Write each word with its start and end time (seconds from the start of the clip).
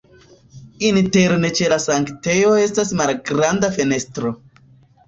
Interne 0.87 1.51
ĉe 1.59 1.69
la 1.75 1.79
sanktejo 1.85 2.57
estas 2.65 2.97
malgranda 3.05 3.73
fenestro. 3.79 4.35